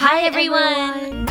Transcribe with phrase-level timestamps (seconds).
[0.00, 1.25] Hi everyone.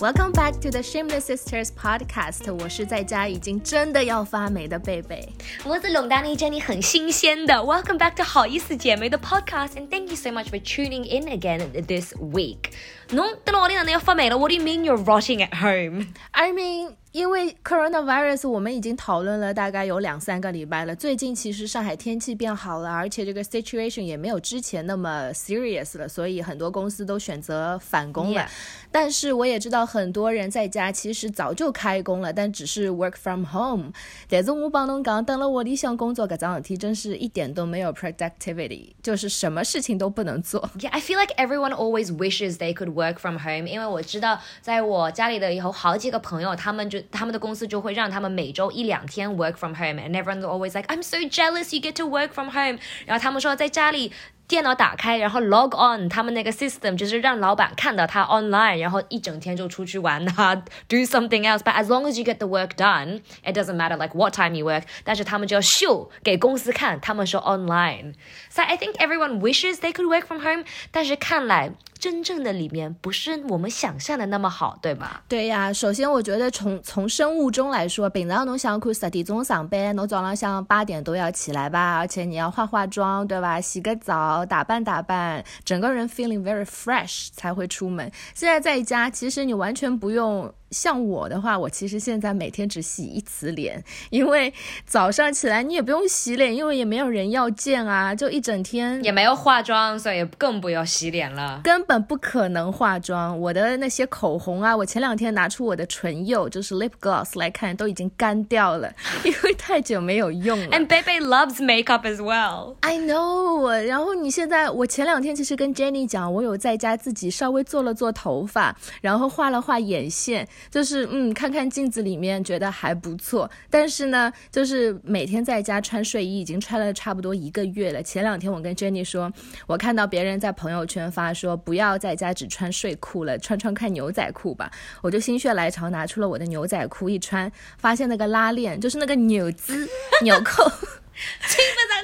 [0.00, 2.52] Welcome back to the Shameless Sisters podcast。
[2.52, 5.26] 我是在家已经真的要发霉的贝贝。
[5.64, 7.54] 我是龙丹妮 Jenny，很新鲜的。
[7.54, 12.72] Welcome back to 好意思姐妹的 podcast，and thank you so much for tuning in again this week。
[13.10, 16.08] 侬等我哋呢要发霉了，What do you mean you're rotting at home?
[16.32, 16.96] I mean.
[17.14, 20.96] 因为 coronavirus，我们已经讨论了大概有两三个礼拜了。
[20.96, 28.44] 最近其实上海天气变好了，而且这个 situation 也没有之前那么 serious 了，所以很多公司都选择返工了。
[28.90, 33.92] 但是我也知道很多人在家其实早就开工了，但只是 work from home。
[34.28, 40.68] 但是我帮侬讲，等了我理想工作搿桩事体，真是一点都没有 productivity，就是什么事情都不能做。
[40.80, 50.45] Yeah, I feel like everyone always wishes they could work from home，因为我知道在我家里的有好几个朋友，他们就他们的公司就会让他们每周一两天 work from home，and everyone's
[50.45, 52.77] always like I'm so jealous you get to work from home。
[53.07, 54.11] 然后他们说在家里
[54.47, 60.55] 电脑打开，然后 log on 他们那个 system 就是让老板看到他 online，然后一整天就出去玩啊，
[60.87, 64.33] do something else。But as long as you get the work done, it doesn't matter like what
[64.33, 64.83] time you work。
[65.03, 71.71] 但是他们就要秀给公司看，他们说 online。So I think everyone wishes they could work from home，但是看来。
[72.04, 75.22] 真正的里面不是我们想象的那么好，对吧？
[75.26, 83.58] 对呀，首先我觉得从从生物钟来说，平常侬想看十点钟上班，侬早上想八点都要起来吧，而且你要化化妆，对吧？
[83.58, 88.12] 洗个澡，打扮打扮，整个人 feeling very fresh 才会出门。
[88.34, 90.52] 现在在家，其实你完全不用。
[90.74, 94.52] 像我的话，我其实现在每天只洗一次脸，因为
[94.84, 103.40] 早上起来你也不用洗脸，因为也没有人要见啊，就一整天也没有化妆，所以更不要洗脸了，根本不可能化妆。
[103.40, 110.76] 我的那些口红啊，我前两天拿出我的唇釉，就是 lip gloss 来看，都已经干掉了，因为太久没有用了。
[110.76, 112.74] And baby loves makeup as well.
[112.80, 113.70] I know.
[113.84, 120.48] 然后你现在，我前两天其实跟 Jenny 讲，我有在家自己稍微做了做头发，然后画了画眼线。
[120.70, 128.02] 就是嗯，看看镜子里面觉得还不错，但是呢，就是每天在家穿睡衣，已经穿了差不多一个月了。
[128.02, 129.32] 前两天我跟 Jenny 说，
[129.66, 134.70] 我看到别人在朋友圈发说，不要在家只穿睡裤了，穿穿看牛仔裤吧。
[135.00, 139.88] 我就心血来潮拿出了我的牛仔裤一穿，发现那个拉链就是那个纽兹
[140.22, 140.70] 纽扣。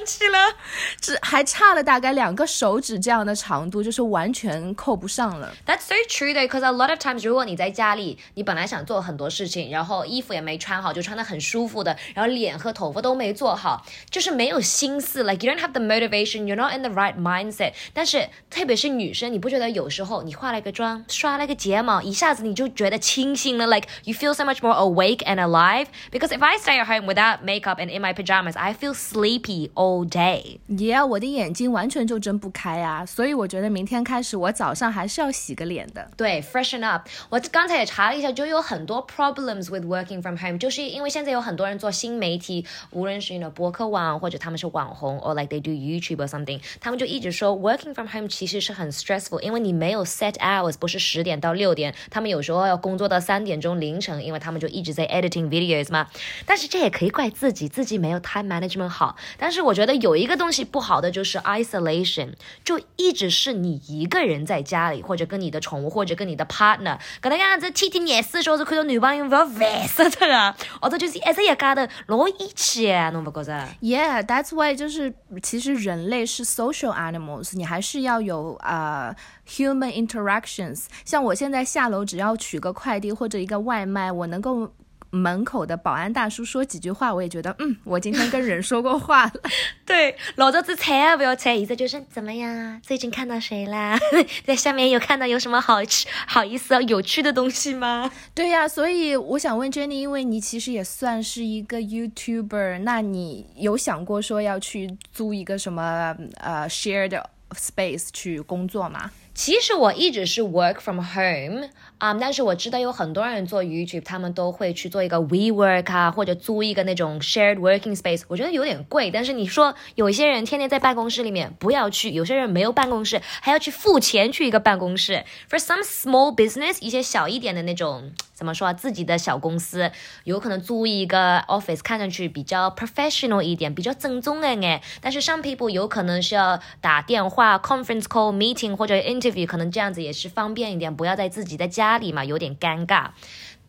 [0.00, 0.54] 上去了，
[1.00, 5.52] 只还差了大概两个手指这样的长度，就是完全扣不上了。
[5.66, 16.90] That's so true 的，because a lot of times，如果你在家里，你本来想做很多事情，然后衣服也没穿好，就穿的很舒服的，然后脸和头发都没做好，就是没有心思，like you don't have the motivation，you're not in the
[16.90, 17.72] right mindset。
[17.92, 27.76] 但是特别是女生，你不觉得有时候你化了个妆，刷了个睫毛，一下子你就觉得清醒了，like you feel so much more awake and alive。Because if I stay at home without makeup
[27.76, 30.57] and in my pajamas，I feel sleepy all day.
[30.67, 36.09] Yeah，我的眼睛完全就睁不开啊，所以我觉得明天开始我早上还是要洗个脸的。
[36.17, 37.07] 对，freshen up。
[37.29, 47.93] 我刚才也查了一下，就有很多 problems with working from home，就是因为现在有很多人做新媒体，无论是 you know 博客网或者他们是网红，or like they do YouTube or something，他们就一直说 working
[47.93, 56.07] from home 其实是很 stressful，因为你没有 set hours，不是十点到六点，他们有时候要工作到三点钟凌晨，因为他们就一直在 editing videos 嘛。
[56.45, 59.15] 但是这也可以怪自己，自己没有 time management 好。
[59.37, 62.33] 但是我觉得觉得有一个东西不好的就是 isolation，
[62.63, 70.55] 就一直是你一个人在家里，或者跟你的宠物，或者跟你的 partner，搿能样子天天廿四小时看到男朋友不要烦死的啊！
[70.79, 75.11] 或者就是一直一家头老一起，侬不觉着？Yeah，that's why 就是
[75.41, 79.15] 其实人类是 social animals，你还是要有啊
[79.49, 80.85] human interactions。
[81.03, 84.71] 像我现在下楼只要取个快递或者一个外卖，我能够。
[85.11, 89.33] 门口的保安大叔说几句话，我也觉得，嗯，我今天跟人说过话了。
[89.85, 92.79] 对，老早子猜啊，不要猜，意思就是怎么样？
[92.81, 93.99] 最近看到谁啦？
[94.45, 98.09] 在下面有看到有什么好吃、好意思、有趣的东西吗？
[98.33, 109.11] 对呀，所以我想问 Jenny，因为你其实也算是一个 YouTuber，那你有想过说要去租一个什么呃 shared space 去工作吗？
[109.43, 111.67] 其实我一直是 work from home
[111.97, 118.21] 啊，但是我知道有很多人做 YouTube，他们都会去做一个 WeWork 啊，或者租一个那种 shared working space。
[118.27, 125.25] 我觉得有点贵，但是你说有些人天天在办公室里面不要去，有些人没有办公室还要去付钱去一个办公室。
[125.49, 129.91] For some small business，一些小一点的那种怎么说啊自己的小公司，
[130.23, 134.81] 有可能租一个 office，看上去比较 professional 一点，比较正宗的哎。
[135.01, 139.30] 但是 some people 有可能是要打电话 conference call meeting 或者 interview。
[139.45, 143.09] 可能这样子也是方便一点，不要在自己在家里嘛，有点尴尬。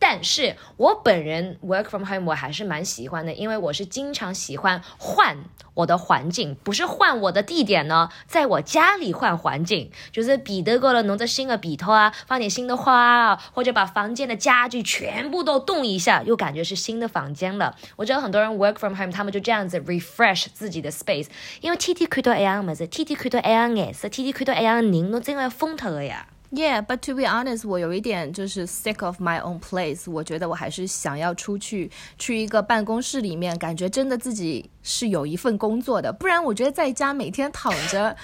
[0.03, 5.37] 但是我本人 work from home 我还是蛮喜欢的，因为我是经常喜欢换
[5.75, 17.77] 我的环境，不是换我的地点呢，在我家里换环境，就是比得过了弄个新的笔头啊，放点新的花啊，或者把房间的家具全部都动一下，又感觉是新的房间了。
[17.95, 21.27] 我知道很多人 work from home，他们就这样子 refresh 自己的 space，
[21.61, 26.27] 因为天天看到一样么子，天天看到一样颜色，天天看到一样人，侬真的要疯脱了呀。
[26.52, 30.10] Yeah, but to be honest，我有一点就是 sick of my own place。
[30.10, 36.10] 我觉得我还是想要出去，去一个办公室里面，感觉真的自己是有一份工作的。
[36.10, 38.16] 不然我觉得在家每天躺着，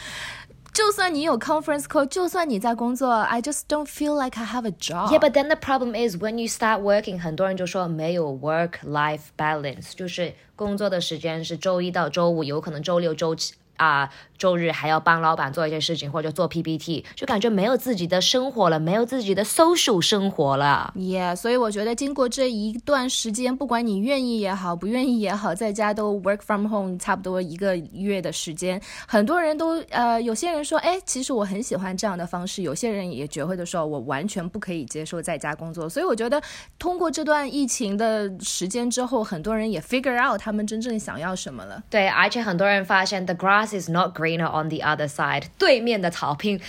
[0.72, 5.12] 就算你有 conference call，就算你在工作，I just don't feel like I have a job.
[5.12, 13.52] Yeah, but then the problem is when you start working，很多人就说没有 work-life balance，就是工作的时间是周一到周五，有可能周六周七。
[13.76, 14.08] 啊，
[14.39, 20.91] 周日还要帮老板做一些事情，或者做 PPT，就感觉没有自己的生活了，没有自己的 social 生活了。
[20.97, 35.87] Yeah，所以我觉得经过这一段时间，不管你愿意也好，不愿意也好，在家都 work from home 差不多一个月的时间，很多人都呃，有些人说，哎，其实我很喜欢这样的方式，有些人也觉会的说，我完全不可以接受在家工作。
[35.87, 36.41] 所以我觉得，
[36.79, 41.83] 通过这段疫情的时间之后，很多人也 figure out 他们真正想要什么了。
[41.89, 43.69] 对，而且很多人发现 the grass。
[43.69, 46.59] is not greener on the other side，对面的草坪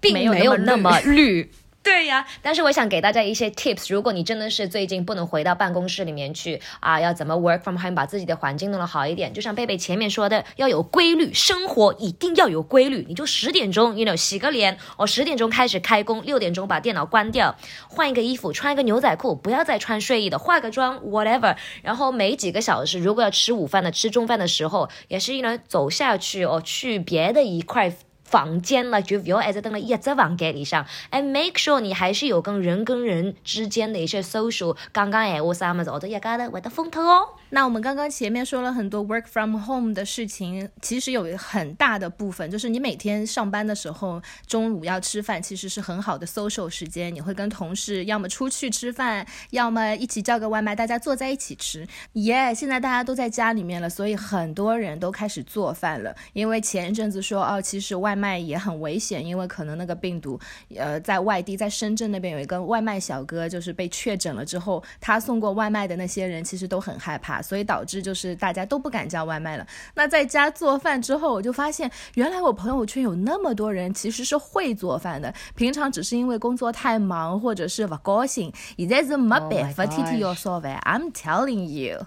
[0.00, 1.50] 并没有那么绿。
[1.88, 9.32] 对呀，但是我想给大家一些 tips，如果你真的是最近不能回到办公室里面去啊，要怎么 work from home，把自己的环境弄得好一点？
[9.32, 13.06] 就像贝贝前面说的，要有规律，生活一定要有规律。
[13.08, 17.56] 你就十点钟，you know，洗个脸，我十点钟开始开工，六点钟把电脑关掉，
[17.88, 21.56] 换一个衣服，穿一个牛仔裤，不要再穿睡衣的，化个妆，whatever。
[21.82, 27.96] 然后每几个小时，如果要吃午饭的、吃中饭的时候，也是 you know 走下去哦，去别的一块。
[28.30, 37.28] 房间了，就不要挨在等了一只房间里上，and make sure 你还是有跟人跟人之间的一些 social，刚刚哎我啥么子，我都一家的我的风头哦。
[37.50, 51.86] 那我们刚刚前面说了很多 work from home 的事情，其实有很大的部分就是你每天上班的时候，中午要吃饭，其实是很好的 social 时间，你会跟同事要么出去吃饭，要么一起叫个外卖，大家坐在一起吃。
[52.12, 60.38] 耶，现在大家都在家里面了，所以很多人都开始做饭了，因为前一阵子说哦，其实外卖也很危险，因为可能那个病毒，
[60.76, 69.66] 呃，在外地，在深圳那边有一个外卖小哥，就是被确诊了之后，他送过外卖的那些人其实都很害怕，所以导致就是大家都不敢叫外卖了。
[69.94, 80.80] 那在家做饭之后，我就发现原来我朋友圈有那么多人其实是会做饭的，平常只是因为工作太忙或者是不高兴，现在是没办法天天要烧饭。
[80.84, 82.06] I'm telling you,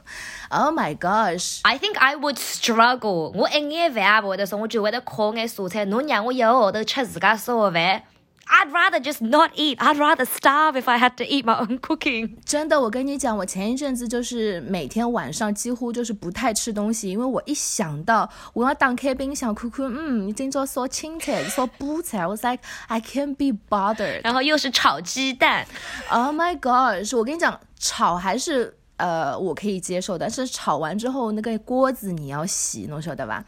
[0.50, 3.32] oh my gosh, I think I would struggle。
[3.32, 6.32] 我一眼饭也不会得送，我就会得烤眼蔬菜，侬让我。
[6.32, 8.04] 一个号头吃自家烧的饭。
[8.48, 9.78] I'd rather just not eat.
[9.78, 12.36] I'd rather starve if I had to eat my own cooking.
[12.46, 24.22] 真的，我跟你讲，我前一阵子就是每天晚上几乎就是不太吃东西，因为我一想到我要打开冰箱看看，嗯，今朝烧青菜、烧菠菜，我 like I can't be bothered。
[24.24, 25.66] 然后又是炒鸡蛋
[26.10, 27.16] ，Oh my gosh！
[27.16, 33.46] 我跟你讲，炒还是呃我可以接受，但是炒完之后那个锅子你要洗，侬晓得吧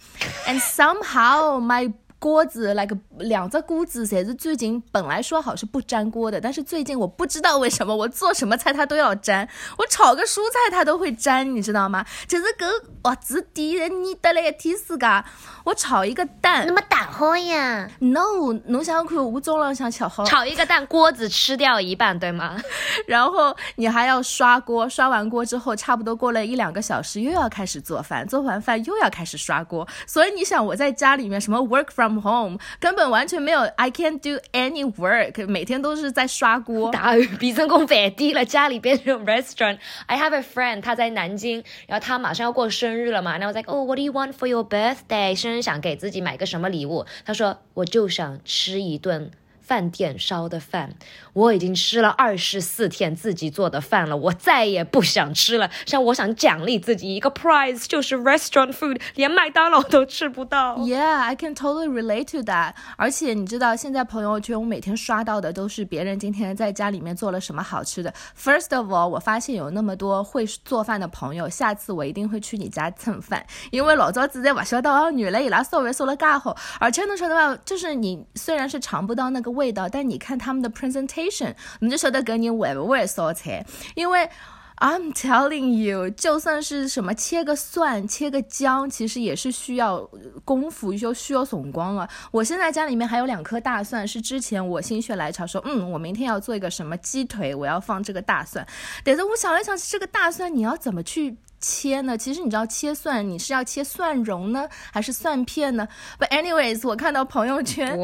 [0.47, 1.91] ？And somehow my
[2.23, 9.45] 锅子那个两只锅子，才是最近本来说好是不粘锅的，但是最近我不知道为什么我做什么菜它都要粘，
[9.77, 12.05] 我炒个蔬菜它都会粘，你知道吗？
[12.25, 12.65] 就是个
[13.01, 15.23] 哇，子底你得了一天世界，
[15.65, 22.57] 我炒一个蛋，那么打好呀？No，侬想想看，我中了想炒好，炒一个蛋，锅子吃掉一半，对吗？
[23.05, 36.91] 然后你还要刷锅，刷完锅之后，差不多过了一两个小时，又要开始做饭，做完饭又要开始刷锅，所以你想我在家里面什么 work from home 根本完全没有，I can't do any work，每天都是在刷锅。
[36.91, 39.77] 打比成功饭店了，家里变成 restaurant。
[40.07, 45.35] I have a friend，他在南京，然后他马上要过生日了嘛，然后我 like，哦，What do you want for your birthday？
[45.35, 47.05] 生日想给自己买个什么礼物？
[47.25, 49.31] 他说，我就想吃一顿。
[49.73, 50.93] 饭店烧的饭，
[51.33, 55.67] 我已经吃了二十四天自己做的饭了，我再也不想吃了。
[55.87, 60.77] 像我想奖励自己一个 prize，就是 restaurant food，连麦当劳都吃不到。
[60.85, 62.75] Yeah, I can totally relate to that。
[62.97, 68.13] 而且你知道，现在朋友圈我每天刷到的都是别人今天在家里面做了什么好吃的。
[68.37, 76.55] First of all，我发现有那么多会做饭的朋友，下次我一定会去你家蹭饭，因为老早子在不晓得哦，原来伊拉烧饭烧了噶好。
[76.79, 79.53] 而且能说的话，就是你虽然是尝不到那个。
[79.53, 83.65] 味味道，但你看他们的 presentation，你就晓得搿人会不会烧菜，
[83.95, 84.29] 因为。
[84.77, 90.09] I'm telling you，就算是什么切个蒜、切个姜，其实也是需要
[90.43, 92.09] 功夫，就需要怂光了。
[92.31, 98.67] 我现在家里面还有两颗大蒜，是之前我心血来潮说，嗯，我明天要做一个什么鸡腿，我要放这个大蒜。
[99.05, 101.37] 但是我想来想，这个大蒜你要怎么去？
[101.63, 102.17] 切呢？
[102.17, 105.87] 其实你知道切蒜，你是要切蒜蓉呢，还是蒜片呢
[106.19, 107.97] ？But anyways，我看到朋友圈，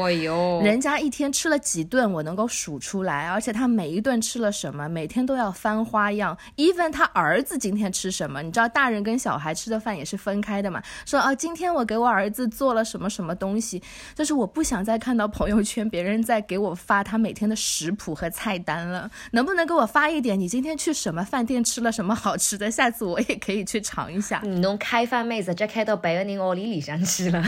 [0.64, 6.38] 人家一天吃了几顿，我能够数出来，而且他每一顿吃了什么，每天都要翻花样。
[6.56, 8.40] Even 他儿子今天吃什么？
[8.40, 10.82] 你知道大人跟小孩吃的饭也是分开的嘛？
[11.04, 13.82] 说啊，今天我给我儿子做了什么什么东西，
[14.14, 19.10] 就是我不想再看到朋友圈别人在给我发他每天的食谱和菜单了。
[19.32, 20.40] 能不能给我发一点？
[20.40, 22.70] 你今天去什么饭店吃了什么好吃的？
[22.70, 23.49] 下次我也可。
[23.50, 24.40] 可以去尝一下。
[24.44, 27.44] 你侬开饭妹子，这开到别个人窝里里上去了。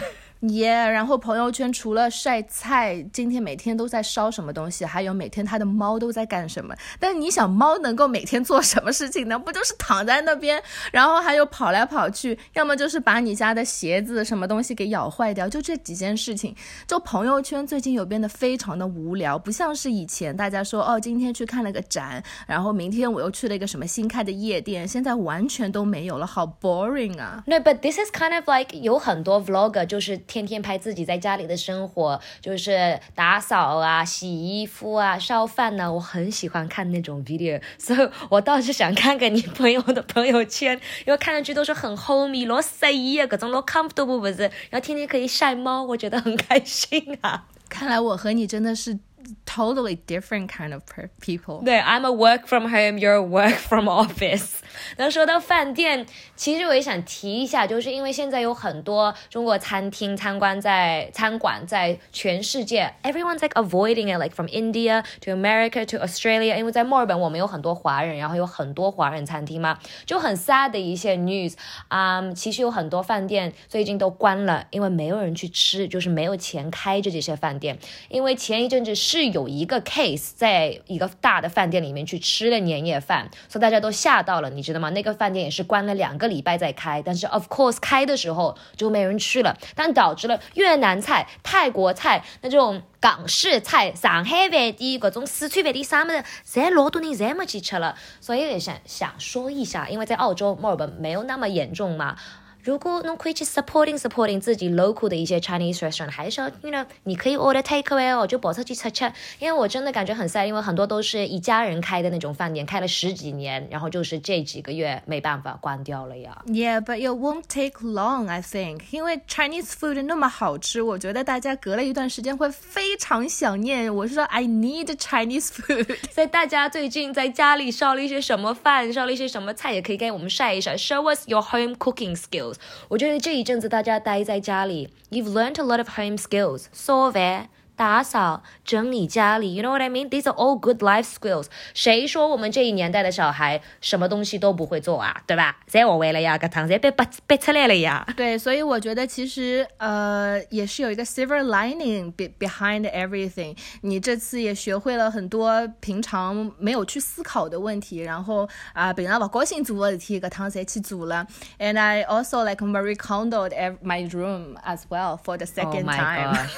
[0.49, 6.75] 耶，然后朋友圈除了晒菜，今天每天都在烧什么东西，还有每天他的猫都在干什么。
[6.99, 9.39] 但你想，猫能够每天做什么事情呢？
[9.39, 16.57] 不就是躺在那边，然后还有跑来跑去，要么就是把你家的鞋子什么东西给咬坏掉，就这几件事情。
[16.89, 27.45] 就朋友圈最近有变得非常的无聊，不像是以前大家说哦，今天去看了个展，然后明天我又去了一个什么新开的夜店，现在完全都没有了，好 boring 啊。
[27.47, 30.21] No, but this is kind of like 有很多 vlogger 就是。
[30.33, 35.93] 天天拍自己在家里的生活，就是打扫啊、洗衣服啊、烧饭呢。
[35.93, 44.51] 我很喜欢看那种 video， 所以我倒是想看看你朋友的朋友圈，因为看上去都是很 homey、老随意啊，各种老 comfortable 不是？
[44.71, 47.45] 然后天天可以晒猫，我觉得很开心啊。
[47.69, 48.99] 看来我和你真的是。
[49.46, 50.84] totally different kind of
[51.20, 51.64] people.
[51.64, 54.60] 对，I'm a work from home, you're a work from office。
[54.96, 56.06] 那说到饭店，
[56.36, 66.56] 其实我也想提一下，就是因为现在有很多中国餐厅、餐馆在餐馆在全世界，everyone's like avoiding it, like from India to America to Australia。
[66.56, 71.56] 因为在墨尔本我们有很多华人，然后有很多华人餐厅嘛，就很 sad 的一些 news。
[71.90, 77.78] 啊、um,，其实有很多饭店最近都关了，因为没有人去吃，就是没有钱开着这些饭店。
[78.10, 84.89] 因为前一阵子 是有一个 case，在一个大的饭店里面去吃了年夜饭，所以大家都吓到了，你知道吗？
[84.91, 102.17] 那个饭店也是关了两个礼拜再开，但是 of course 开的时候就没人去了，但导致了越南菜、泰国菜那种港式菜、上海饭店、各种四川饭店啥么子，侪老多人侪没去吃了，所以想想说一下，因为在澳洲墨尔本没有那么严重嘛。
[102.64, 109.06] 如果侬可以去 supporting supporting 自己 local 的一些 Chinese restaurant，还是要，you know，你可以 order takeaway 哦，就跑出去吃吃。
[109.40, 116.44] 因为我真的感觉很 sad，因为很多都是一家人开的那种饭店，开了十几年，然后就是这几个月没办法关掉了呀。
[116.48, 123.96] Yeah，but it won't take long，I think，因为 Chinese food 那 么好吃，我觉得大家隔了一段时间会非常想念。
[123.96, 125.96] 我是说，I need Chinese food。
[126.12, 132.51] 所以大家最近在家里烧了一些什么饭，烧了一些什么菜，也可以给我们晒一晒，show us your home cooking skills。
[132.90, 137.50] 我觉得这一阵子大家待在家里，you've learned a lot of home skills，烧饭。
[137.75, 140.09] 打扫、整理家里，you know what I mean?
[140.09, 141.47] These are all good life skills.
[141.75, 145.23] 谁说我们这一年代的小孩什么东西都不会做啊？
[145.27, 145.57] 对吧？
[145.67, 148.07] 在我为了呀，个汤在被拔拔出来了呀。
[148.17, 153.57] 对，所以我觉得其实呃也是有一个 silver lining behind everything。
[153.81, 161.27] 你这次也学会了很多平常没有去思考的问题，然后啊平常不高兴做的事体，个汤才去做了。
[161.59, 163.49] And I also like Marie Kondo
[163.83, 166.49] my room as well for the second time.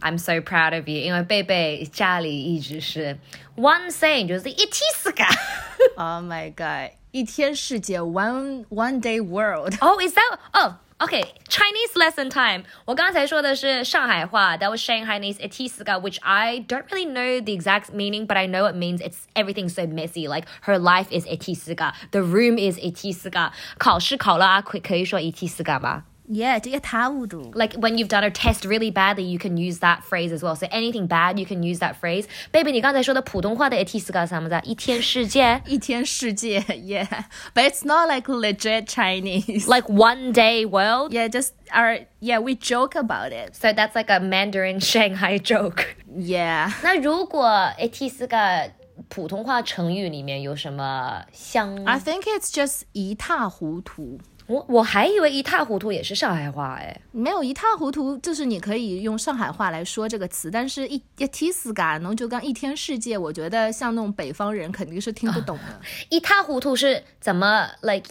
[0.00, 3.17] I'm so proud of you，因为贝贝家里一直是
[3.55, 5.23] one thing，就 是一天世界。
[5.95, 10.39] oh my god，一天世界 one one day world。Oh, is that?
[10.53, 10.73] Oh.
[11.03, 12.63] Okay, Chinese lesson time.
[12.85, 18.67] 我刚才说的是上海话，that was Shanghainese etiska, which I don't really know the exact meaning, but I know
[18.67, 20.27] it means it's everything so messy.
[20.27, 23.51] Like her life is etiska, the room is etiska.
[23.79, 27.51] 考试考了啊，可可以说 etiska 吗 ？yeah, 这一塌糊涂.
[27.53, 30.55] Like when you've done a test really badly, you can use that phrase as well.
[30.55, 32.25] So anything bad, you can use that phrase.
[32.51, 34.61] Baby, 你刚才说的普通话的 it 是个什么的？
[34.61, 37.07] 一天世界，一天世界，yeah.
[37.53, 39.67] But it's not like legit Chinese.
[39.67, 41.11] Like one day world.
[41.11, 43.55] Yeah, just our yeah, we joke about it.
[43.55, 45.95] So that's like a Mandarin Shanghai joke.
[46.15, 46.71] Yeah.
[46.81, 48.71] 那如果 it 是个
[49.09, 51.83] 普通话成语里面有什么相？
[51.83, 54.19] I think it's just 一塌糊涂。
[54.46, 65.80] 我我还以为一塌糊涂也是上海话哎，没有一塌糊涂，就是你可以用上海话来说这个词，但是一一提死嘎，侬就刚一天世界，我觉得像那种北方人肯定是听不懂的。
[66.10, 68.08] 一塌糊涂是怎么 like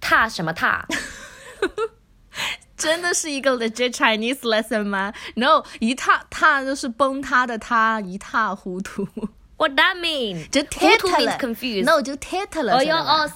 [0.00, 0.86] 踏什么踏？
[2.76, 9.06] 真的是一个 legit Chinese lesson 吗？No，一塌塌就是崩塌的塌，一塌糊涂。
[9.56, 10.48] What that mean?
[10.50, 11.84] 就糊涂 tete means 了 confused.
[11.84, 12.16] No，就
[12.62, 12.76] 了。
[12.76, 13.30] 哦知道吗哟哦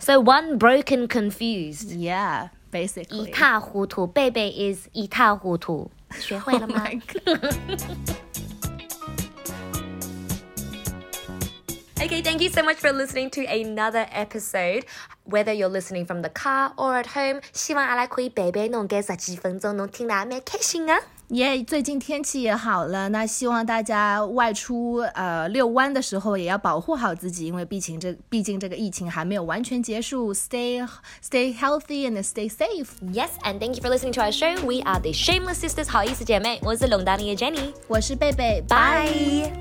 [0.00, 1.96] ，so one broken confused.
[1.96, 3.32] Yeah, 一 basically.
[3.32, 7.54] 塌糊涂，贝贝 is 一塌糊涂， 学会了 Oh 吗 my god.
[11.98, 14.84] Okay, thank you so much for listening to another episode.
[15.24, 21.00] Whether you're listening from the car or at home, 希望阿拉可以贝贝弄给十几分钟，能听得蛮开心啊。
[21.31, 30.33] 耶最近天气也好了，那希望大家外出呃遛弯的时候也要保护好自己，因为毕竟这毕竟这个疫情还没有完全结束。
[30.33, 30.85] Stay
[31.23, 32.87] stay healthy and stay safe。
[33.13, 34.61] Yes, and thank you for listening to our show.
[34.65, 37.71] We are the Shameless Sisters 好意思姐妹，我是龙达尼的 Jenny。
[37.87, 39.53] 我是贝贝，Bye.